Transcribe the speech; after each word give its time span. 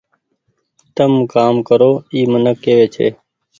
تم 0.95 1.11
ڪآم 1.33 1.55
ڪرو 1.67 1.91
اي 2.13 2.19
منڪ 2.31 2.55
ڪيوي 2.63 2.85
ڇي۔ 2.95 3.07